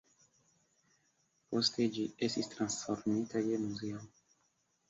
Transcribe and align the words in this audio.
Poste 1.51 1.87
ĝi 1.97 2.05
estis 2.29 2.51
transformita 2.57 3.47
je 3.51 3.61
muzeo. 3.67 4.03